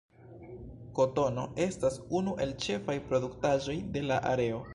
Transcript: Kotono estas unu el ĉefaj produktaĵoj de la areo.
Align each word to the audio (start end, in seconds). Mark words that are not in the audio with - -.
Kotono 0.99 1.43
estas 1.65 1.99
unu 2.21 2.33
el 2.47 2.57
ĉefaj 2.65 2.97
produktaĵoj 3.13 3.79
de 3.99 4.05
la 4.11 4.21
areo. 4.35 4.65